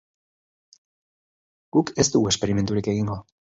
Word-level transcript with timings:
Guk 1.77 1.95
ez 2.05 2.09
dugu 2.17 2.33
esperimenturik 2.35 2.95
egingo. 2.97 3.25